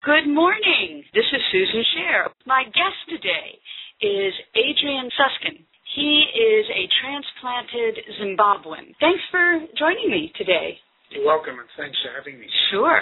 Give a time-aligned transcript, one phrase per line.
[0.00, 1.04] Good morning.
[1.12, 2.32] This is Susan Scher.
[2.48, 3.52] My guest today
[4.00, 5.60] is Adrian Suskin.
[5.94, 8.96] He is a transplanted Zimbabwean.
[8.96, 10.78] Thanks for joining me today.
[11.12, 12.46] You're welcome, and thanks for having me.
[12.72, 12.96] Sure.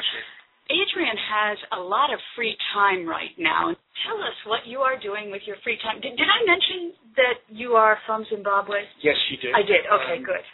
[0.75, 3.71] Adrian has a lot of free time right now.
[4.03, 6.01] Tell us what you are doing with your free time.
[6.03, 8.83] Did, did I mention that you are from Zimbabwe?
[9.07, 9.55] Yes, you did.
[9.55, 9.87] I did.
[9.87, 10.45] Okay, Um, good.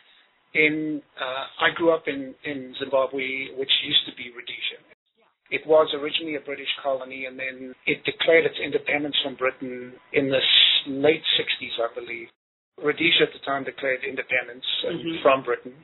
[0.54, 4.78] In uh, I grew up in in Zimbabwe, which used to be Rhodesia.
[5.54, 10.26] It was originally a British colony, and then it declared its independence from Britain in
[10.28, 10.42] the
[10.90, 12.26] late 60s, I believe.
[12.82, 15.22] Rhodesia at the time declared independence um, Mhm.
[15.22, 15.76] from Britain,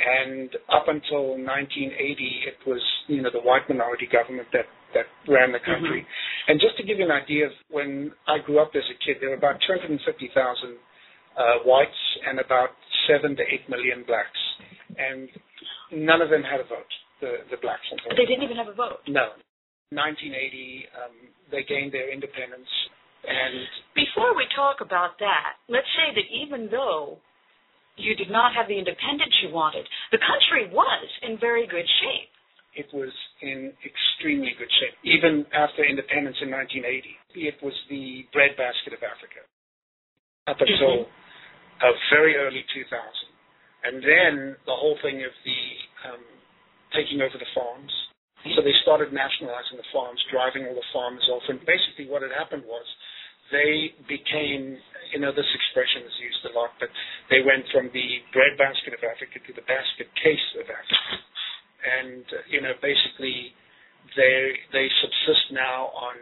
[0.00, 5.52] and up until 1980, it was you know the white minority government that that ran
[5.52, 6.04] the country.
[6.48, 9.20] And just to give you an idea of when I grew up as a kid,
[9.20, 10.76] there were about 250,000
[11.36, 12.70] uh, whites and about
[13.08, 14.40] seven to eight million blacks,
[14.96, 15.28] and
[15.90, 16.92] none of them had a vote.
[17.22, 17.86] The the blacks.
[18.18, 19.06] They didn't even have a vote.
[19.06, 19.38] No.
[19.94, 21.14] 1980, um,
[21.52, 22.66] they gained their independence,
[23.28, 27.20] and Before we talk about that, let's say that even though
[28.00, 32.32] you did not have the independence you wanted, the country was in very good shape.
[32.74, 33.12] it was
[33.44, 34.96] in extremely good shape.
[35.04, 39.44] Even after independence in 1980, it was the breadbasket of Africa
[40.48, 41.04] up until
[41.84, 42.88] uh, very early 2000.
[43.84, 45.62] And then the whole thing of the
[46.08, 46.24] um,
[46.92, 47.92] taking over the farms.
[48.56, 51.46] So they started nationalizing the farms, driving all the farmers off.
[51.46, 52.82] And basically what had happened was
[53.54, 54.74] they became,
[55.14, 56.90] you know, this expression is used a lot, but
[57.30, 61.12] they went from the breadbasket of Africa to the basket case of Africa.
[61.82, 63.54] And, you know, basically
[64.18, 66.16] they, they subsist now on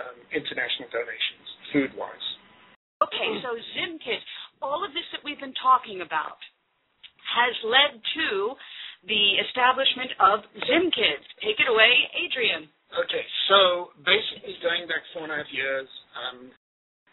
[0.00, 2.28] um, international donations, food-wise.
[3.04, 4.24] Okay, so Zim Kids,
[4.64, 6.40] all of this that we've been talking about
[7.36, 8.56] has led to
[9.06, 11.24] the establishment of Zim Kids.
[11.42, 12.68] Take it away, Adrian.
[12.94, 16.50] Okay, so basically going back four and a half years, um,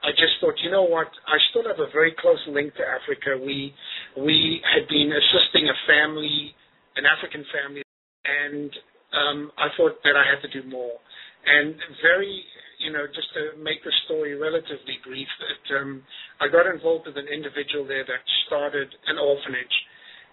[0.04, 1.08] I just thought, you know what?
[1.26, 3.40] I still have a very close link to Africa.
[3.40, 3.74] We
[4.20, 6.54] we had been assisting a family,
[7.00, 7.84] an African family,
[8.28, 8.70] and
[9.16, 11.00] um, I thought that I had to do more.
[11.46, 12.44] And very,
[12.80, 16.04] you know, just to make the story relatively brief, that um,
[16.40, 19.76] I got involved with an individual there that started an orphanage.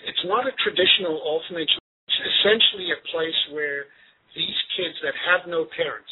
[0.06, 1.70] It's not a traditional orphanage.
[1.70, 3.86] It's essentially a place where
[4.36, 6.10] these kids that have no parents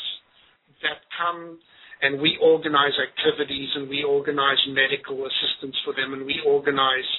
[0.83, 1.59] that come
[2.03, 7.11] and we organize activities and we organize medical assistance for them and we organize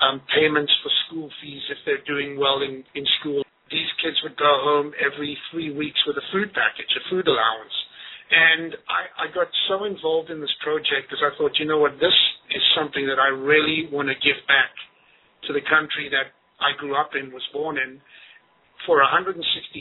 [0.00, 3.44] um, payments for school fees if they're doing well in, in school.
[3.68, 7.76] These kids would go home every three weeks with a food package, a food allowance.
[8.32, 11.92] And I, I got so involved in this project because I thought, you know what,
[12.00, 12.16] this
[12.56, 14.72] is something that I really want to give back
[15.46, 16.30] to the country that
[16.62, 18.00] I grew up in, was born in.
[18.86, 19.38] For 160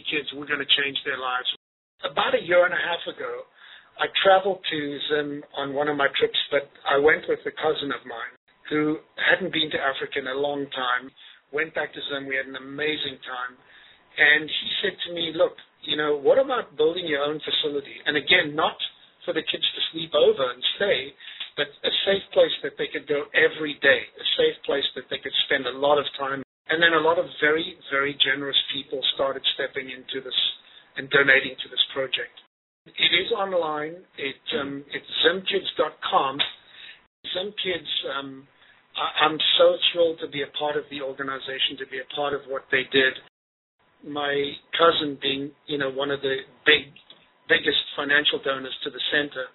[0.09, 1.49] kids, we're going to change their lives.
[2.05, 3.45] About a year and a half ago,
[3.97, 4.79] I traveled to
[5.09, 8.33] Zim on one of my trips, but I went with a cousin of mine
[8.69, 11.11] who hadn't been to Africa in a long time,
[11.51, 12.25] went back to Zim.
[12.25, 13.53] We had an amazing time.
[14.17, 17.99] And he said to me, look, you know, what about building your own facility?
[18.05, 18.77] And again, not
[19.25, 21.13] for the kids to sleep over and stay,
[21.57, 25.19] but a safe place that they could go every day, a safe place that they
[25.19, 26.43] could spend a lot of time.
[26.71, 30.39] And then a lot of very, very generous people started stepping into this
[30.95, 32.31] and donating to this project.
[32.87, 33.99] It is online.
[34.17, 36.39] It, um, it's zimkids.com.
[37.35, 38.47] Zimkids, um,
[38.95, 42.33] I, I'm so thrilled to be a part of the organization, to be a part
[42.33, 43.13] of what they did.
[44.07, 44.33] My
[44.79, 46.89] cousin being, you know, one of the big,
[47.47, 49.45] biggest financial donors to the center,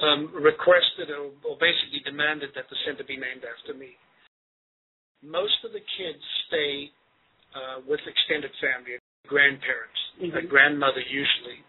[0.00, 3.96] um, requested or, or basically demanded that the center be named after me.
[5.22, 6.90] Most of the kids stay
[7.54, 8.98] uh, with extended family,
[9.28, 10.48] grandparents, a Mhm.
[10.48, 11.62] grandmother usually,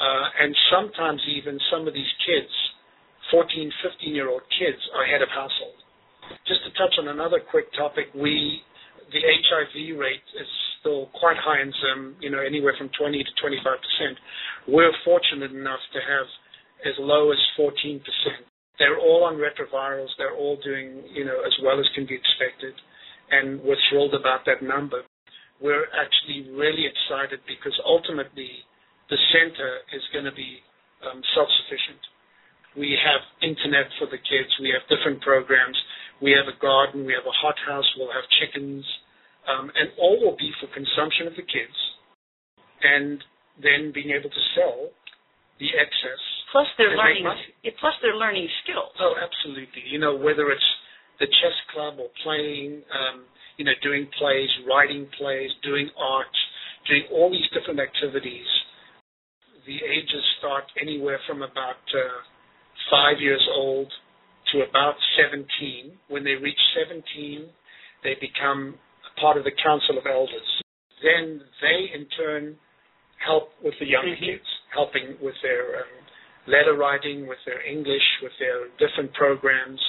[0.00, 2.50] uh, and sometimes even some of these kids,
[3.30, 5.76] 14, 15 year old kids, are head of household.
[6.46, 8.62] Just to touch on another quick topic, we
[9.12, 10.48] the HIV rate is
[10.80, 14.18] still quite high in Zim, you know, anywhere from 20 to 25 percent.
[14.68, 16.26] We're fortunate enough to have
[16.86, 18.46] as low as 14 percent.
[18.78, 20.08] They're all on retrovirals.
[20.18, 22.74] They're all doing, you know, as well as can be expected,
[23.30, 25.02] and we're thrilled about that number.
[25.60, 28.62] We're actually really excited because ultimately
[29.10, 30.62] the center is going to be
[31.02, 31.98] um, self-sufficient.
[32.78, 34.50] We have internet for the kids.
[34.62, 35.74] We have different programs.
[36.22, 37.02] We have a garden.
[37.06, 37.86] We have a hothouse.
[37.98, 38.86] We'll have chickens,
[39.50, 41.74] um, and all will be for consumption of the kids,
[42.82, 43.18] and
[43.58, 44.94] then being able to sell
[45.58, 46.22] the excess.
[46.52, 47.24] Plus they're And learning
[47.62, 48.92] yeah, plus they're learning skills.
[49.00, 49.84] Oh, absolutely.
[49.84, 50.70] You know, whether it's
[51.20, 53.24] the chess club or playing, um,
[53.58, 56.32] you know, doing plays, writing plays, doing art,
[56.88, 58.46] doing all these different activities.
[59.66, 62.18] the ages start anywhere from about uh,
[62.90, 63.92] five years old
[64.52, 65.44] to about 17.
[66.08, 67.04] When they reach 17,
[68.02, 68.76] they become
[69.20, 70.48] part of the Council of Elders.
[71.02, 72.56] Then they, in turn,
[73.24, 74.38] help with the younger mm-hmm.
[74.38, 76.07] kids, helping with their um,
[76.48, 79.80] letter writing, with their English, with their different programs,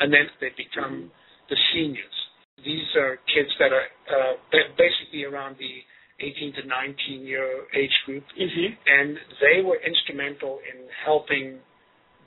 [0.00, 1.10] and then they become
[1.48, 2.16] the seniors.
[2.64, 4.34] These are kids that are uh,
[4.76, 5.84] basically around the
[6.20, 7.46] 18 to 19 year
[7.76, 8.74] age group, mm-hmm.
[8.74, 11.62] and they were instrumental in helping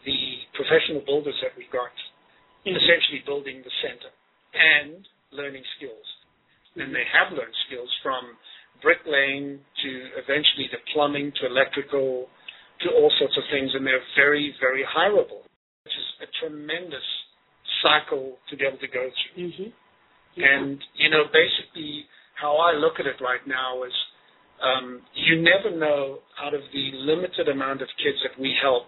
[0.06, 0.22] the
[0.56, 1.92] professional builders that we got,
[2.63, 2.72] mm-hmm.
[2.72, 4.12] essentially building the center
[4.56, 5.04] and
[5.36, 6.07] learning skills.
[6.74, 6.88] Mm-hmm.
[6.88, 8.39] And they have learned skills from
[8.80, 12.31] bricklaying to eventually the plumbing to electrical
[12.83, 15.45] to all sorts of things, and they're very, very hireable,
[15.83, 17.06] which is a tremendous
[17.83, 19.50] cycle to be able to go through.
[19.50, 19.69] Mm-hmm.
[20.36, 20.45] Yeah.
[20.48, 22.06] And, you know, basically
[22.39, 23.94] how I look at it right now is
[24.62, 28.86] um, you never know out of the limited amount of kids that we help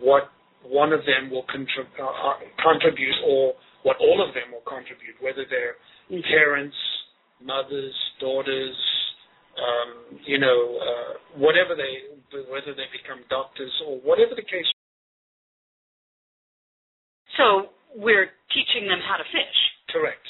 [0.00, 0.30] what
[0.66, 5.14] one of them will contrib- uh, uh, contribute or what all of them will contribute,
[5.20, 5.78] whether they're
[6.10, 6.24] mm-hmm.
[6.26, 6.76] parents,
[7.42, 8.76] mothers, daughters,
[9.54, 12.13] um, you know, uh, whatever they,
[12.50, 14.66] whether they become doctors or whatever the case.
[17.38, 19.58] So we're teaching them how to fish.
[19.90, 20.22] Correct.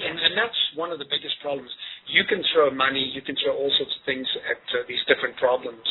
[0.00, 1.68] And, and that's one of the biggest problems.
[2.08, 5.36] You can throw money, you can throw all sorts of things at uh, these different
[5.36, 5.84] problems,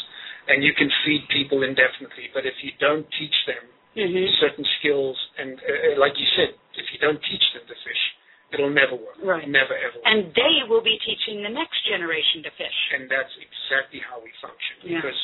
[0.50, 2.34] and you can feed people indefinitely.
[2.34, 3.64] But if you don't teach them
[3.94, 4.26] mm-hmm.
[4.42, 8.04] certain skills, and uh, uh, like you said, if you don't teach them to fish,
[8.50, 9.20] it'll never work.
[9.22, 9.46] Right.
[9.46, 10.02] Never ever.
[10.02, 10.10] Work.
[10.10, 12.80] And they will be teaching the next generation to fish.
[12.98, 15.06] And that's exactly how we function yeah.
[15.06, 15.20] because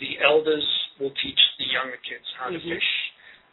[0.00, 0.66] the elders
[0.98, 2.62] will teach the younger kids how mm-hmm.
[2.62, 2.90] to fish.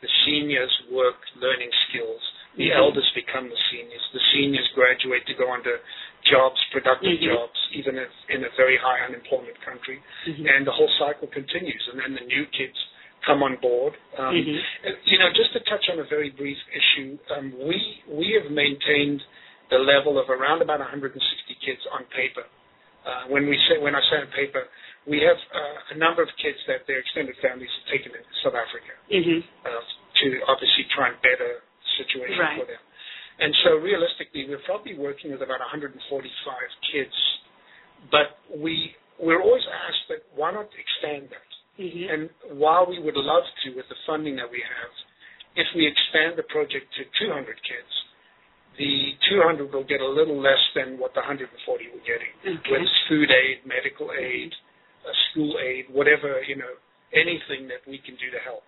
[0.02, 2.22] The seniors work learning skills
[2.58, 2.84] the mm-hmm.
[2.84, 4.04] elders become the seniors.
[4.12, 5.80] The seniors graduate to go on to
[6.28, 7.32] jobs, productive mm-hmm.
[7.32, 10.04] jobs, even if in a very high unemployment country.
[10.28, 10.44] Mm-hmm.
[10.44, 11.80] And the whole cycle continues.
[11.92, 12.76] And then the new kids
[13.24, 13.96] come on board.
[14.20, 14.60] Um, mm-hmm.
[15.08, 17.80] You know, just to touch on a very brief issue, um, we
[18.12, 19.24] we have maintained
[19.72, 21.16] the level of around about 160
[21.64, 22.44] kids on paper.
[23.02, 24.70] Uh, when we say when I say on paper,
[25.10, 28.54] we have uh, a number of kids that their extended families have taken in South
[28.54, 29.42] Africa mm-hmm.
[29.66, 29.84] uh,
[30.22, 32.62] to obviously try and better the situation right.
[32.62, 32.82] for them.
[33.42, 35.98] And so realistically, we're probably working with about 145
[36.94, 37.16] kids,
[38.14, 41.50] but we we're always asked that why not expand that?
[41.82, 42.06] Mm-hmm.
[42.06, 42.22] And
[42.58, 44.94] while we would love to with the funding that we have,
[45.58, 47.92] if we expand the project to 200 kids,
[48.78, 51.52] the 200 will get a little less than what the 140
[51.92, 52.72] were getting okay.
[52.72, 54.52] with food aid, medical aid,
[55.04, 56.72] uh, school aid, whatever you know,
[57.12, 58.64] anything that we can do to help.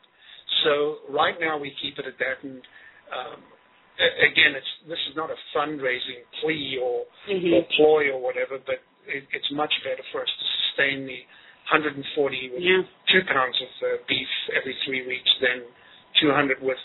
[0.67, 2.59] So right now we keep it at that, and
[3.11, 3.39] um,
[4.00, 7.53] again, it's this is not a fundraising plea or, mm-hmm.
[7.53, 11.19] or ploy or whatever, but it, it's much better for us to sustain the
[11.71, 12.83] 140 with yeah.
[13.07, 15.63] two pounds of uh, beef every three weeks than
[16.21, 16.79] 200 with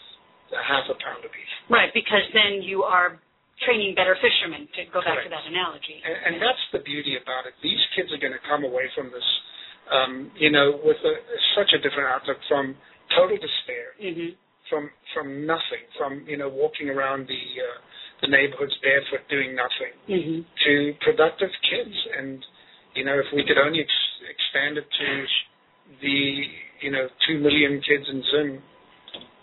[0.53, 1.25] a half a pound.
[1.69, 3.21] Right, because then you are
[3.67, 5.27] training better fishermen, to go back Correct.
[5.27, 5.99] to that analogy.
[6.01, 7.59] And, and that's the beauty about it.
[7.59, 9.29] These kids are going to come away from this,
[9.91, 11.15] um, you know, with a,
[11.59, 12.79] such a different outlook from
[13.17, 14.39] total despair Mm-hmm
[14.71, 17.79] from from nothing, from you know walking around the uh,
[18.23, 20.41] the neighborhoods barefoot doing nothing, mm-hmm.
[20.45, 20.73] to
[21.05, 21.97] productive kids.
[22.17, 22.45] And
[22.95, 25.09] you know, if we could only ex- expand it to
[26.01, 26.19] the
[26.81, 28.63] you know two million kids in Zim,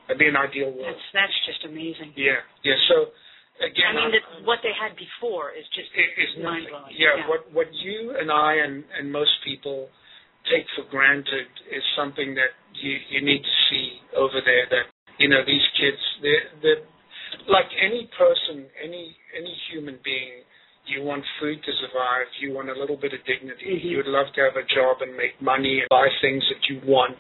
[0.08, 0.86] that'd be an ideal world.
[0.86, 2.14] That's that's just amazing.
[2.16, 2.80] Yeah, yeah.
[2.90, 3.14] So
[3.62, 6.90] again, I mean, the, what they had before is just is mind blowing.
[6.90, 6.96] blowing.
[6.98, 9.90] Yeah, yeah, what what you and I and and most people
[10.50, 15.30] take for granted is something that you you need to see over there that you
[15.30, 16.84] know, these kids, they're, they're
[17.48, 20.44] like any person, any any human being.
[20.86, 22.30] You want food to survive.
[22.42, 23.66] You want a little bit of dignity.
[23.66, 23.88] Mm-hmm.
[23.88, 26.82] You would love to have a job and make money and buy things that you
[26.86, 27.18] want,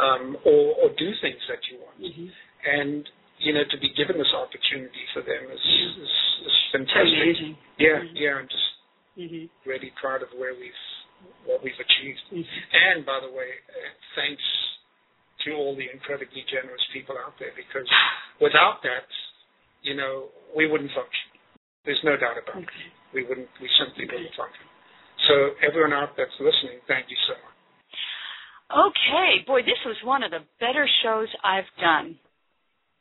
[0.00, 2.00] um, or, or do things that you want.
[2.00, 2.28] Mm-hmm.
[2.64, 3.04] And
[3.40, 6.12] you know, to be given this opportunity for them is, is,
[6.44, 7.20] is fantastic.
[7.24, 7.56] Amazing.
[7.80, 8.16] Yeah, mm-hmm.
[8.16, 8.36] yeah.
[8.36, 8.70] I'm just
[9.16, 9.44] mm-hmm.
[9.64, 10.84] really proud of where we've
[11.44, 12.24] what we've achieved.
[12.32, 12.44] Mm-hmm.
[12.44, 14.44] And by the way, uh, thanks
[15.44, 17.88] to all the incredibly generous people out there because
[18.40, 19.08] without that,
[19.80, 21.28] you know, we wouldn't function.
[21.88, 22.84] There's no doubt about okay.
[22.84, 22.92] it.
[23.16, 24.20] We wouldn't, we simply okay.
[24.20, 24.66] wouldn't function.
[25.28, 27.49] So everyone out there that's listening, thank you so much.
[28.70, 32.16] Okay, boy, this was one of the better shows I've done.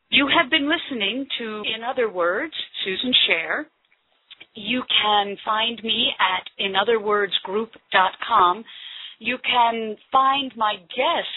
[0.10, 3.66] You have been listening to, in other words, Susan Scher.
[4.56, 8.66] You can find me at inotherwordsgroup.com.
[9.20, 11.30] You can find my guest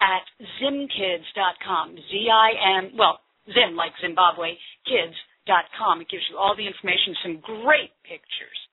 [0.00, 0.22] at
[0.62, 1.96] zimkids.com.
[1.96, 6.00] Z-I-M, well, Zim like Zimbabwe, kids.com.
[6.00, 8.63] It gives you all the information, some great pictures.